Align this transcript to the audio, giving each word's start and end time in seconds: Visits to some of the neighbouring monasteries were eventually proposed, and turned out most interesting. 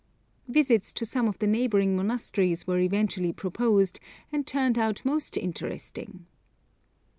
Visits 0.47 0.91
to 0.91 1.05
some 1.05 1.27
of 1.27 1.37
the 1.37 1.45
neighbouring 1.45 1.95
monasteries 1.95 2.65
were 2.65 2.79
eventually 2.79 3.31
proposed, 3.31 3.99
and 4.31 4.47
turned 4.47 4.79
out 4.79 5.05
most 5.05 5.37
interesting. 5.37 6.25